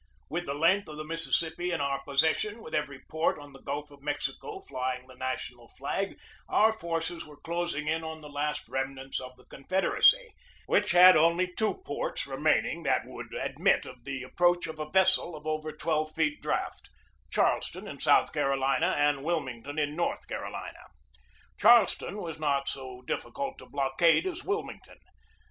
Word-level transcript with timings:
With 0.29 0.47
the 0.47 0.55
length 0.55 0.87
of 0.89 0.97
the 0.97 1.03
Mississippi 1.05 1.69
in 1.71 1.79
our 1.79 2.01
possession, 2.01 2.63
with 2.63 2.73
every 2.73 3.01
port 3.07 3.37
on 3.37 3.53
the 3.53 3.61
Gulf 3.61 3.91
of 3.91 4.01
Mexico 4.01 4.59
flying 4.59 5.05
the 5.05 5.13
national 5.13 5.67
flag, 5.67 6.17
our 6.49 6.73
forces 6.73 7.23
were 7.23 7.37
closing 7.39 7.87
in 7.87 8.03
on 8.03 8.21
the 8.21 8.27
last 8.27 8.67
remnants 8.67 9.19
of 9.19 9.35
the 9.37 9.45
Confed 9.45 9.83
eracy, 9.83 10.29
which 10.65 10.89
had 10.89 11.15
only 11.15 11.53
two 11.53 11.83
ports 11.85 12.25
remaining 12.25 12.81
that 12.81 13.05
would 13.05 13.31
admit 13.35 13.85
of 13.85 14.03
the 14.03 14.23
approach 14.23 14.65
of 14.65 14.79
a 14.79 14.89
vessel 14.89 15.35
of 15.35 15.45
over 15.45 15.71
twelve 15.71 16.11
feet 16.15 16.41
draught, 16.41 16.89
Charleston 17.29 17.87
in 17.87 17.99
South 17.99 18.33
Carolina 18.33 18.95
and 18.97 19.23
Wilmington 19.23 19.77
in 19.77 19.95
North 19.95 20.27
Carolina. 20.27 20.87
Charleston 21.59 22.17
was 22.17 22.39
not 22.39 22.67
so 22.67 23.03
difficult 23.03 23.59
to 23.59 23.67
blockade 23.67 24.25
as 24.25 24.43
Wilmington. 24.43 24.97